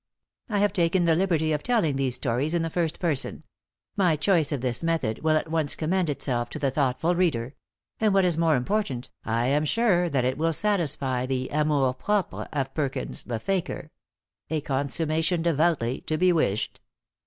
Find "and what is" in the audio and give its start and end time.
7.99-8.35